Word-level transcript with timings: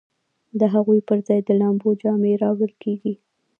د 0.59 0.61
هغو 0.73 0.93
پر 1.07 1.17
ځای 1.27 1.39
د 1.43 1.49
لامبو 1.59 1.89
جامې 2.01 2.33
راوړل 2.43 2.73
کیږي 2.83 3.13